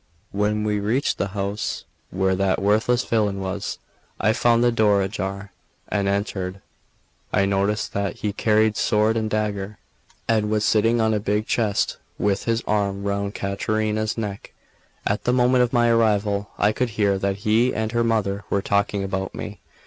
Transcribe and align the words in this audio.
When 0.31 0.63
we 0.63 0.79
reached 0.79 1.19
the 1.19 1.27
house 1.37 1.85
where 2.09 2.35
that 2.35 2.59
worthless 2.59 3.05
villain 3.05 3.39
was, 3.39 3.77
I 4.19 4.33
found 4.33 4.63
the 4.63 4.71
door 4.71 5.03
ajar, 5.03 5.51
and 5.89 6.07
entered. 6.07 6.59
I 7.31 7.45
noticed 7.45 7.93
that 7.93 8.15
he 8.15 8.33
carried 8.33 8.75
sword 8.77 9.15
and 9.15 9.29
dagger, 9.29 9.77
and 10.27 10.49
was 10.49 10.65
sitting 10.65 10.99
on 10.99 11.13
a 11.13 11.19
big 11.19 11.45
chest 11.45 11.97
with 12.17 12.45
his 12.45 12.63
arm 12.65 13.03
round 13.03 13.35
Caterina's 13.35 14.17
neck; 14.17 14.53
at 15.05 15.25
the 15.25 15.33
moment 15.33 15.63
of 15.63 15.71
my 15.71 15.87
arrival, 15.89 16.49
I 16.57 16.71
could 16.71 16.89
hear 16.97 17.19
that 17.19 17.37
he 17.45 17.71
and 17.71 17.91
her 17.91 18.03
mother 18.03 18.43
were 18.49 18.63
talking 18.63 19.03
about 19.03 19.35
me. 19.35 19.59